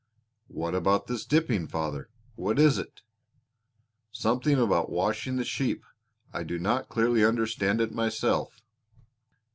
"What 0.47 0.73
about 0.73 1.05
this 1.05 1.27
dipping, 1.27 1.67
father? 1.67 2.09
What 2.33 2.57
is 2.57 2.79
it?" 2.79 3.01
"Something 4.11 4.57
about 4.59 4.89
washing 4.89 5.35
the 5.35 5.45
sheep. 5.45 5.83
I 6.33 6.41
do 6.41 6.57
not 6.57 6.89
clearly 6.89 7.23
understand 7.23 7.79
it 7.81 7.91
myself." 7.93 8.63